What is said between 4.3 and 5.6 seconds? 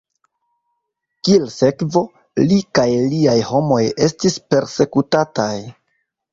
persekutataj.